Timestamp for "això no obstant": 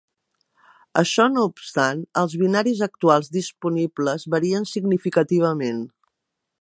1.01-2.01